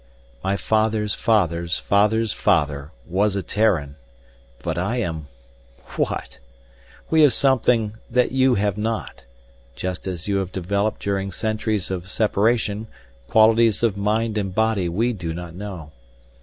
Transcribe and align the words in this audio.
My 0.43 0.57
father's 0.57 1.13
father's 1.13 1.77
father's 1.77 2.33
father 2.33 2.89
was 3.05 3.35
a 3.35 3.43
Terran, 3.43 3.97
but 4.63 4.75
I 4.75 4.95
am 4.95 5.27
what? 5.95 6.39
We 7.11 7.21
have 7.21 7.33
something 7.33 7.93
that 8.09 8.31
you 8.31 8.55
have 8.55 8.79
not, 8.79 9.25
just 9.75 10.07
as 10.07 10.27
you 10.27 10.37
have 10.37 10.51
developed 10.51 11.01
during 11.03 11.31
centuries 11.31 11.91
of 11.91 12.09
separation 12.09 12.87
qualities 13.27 13.83
of 13.83 13.95
mind 13.95 14.39
and 14.39 14.55
body 14.55 14.89
we 14.89 15.13
do 15.13 15.35
not 15.35 15.53
know. 15.53 15.91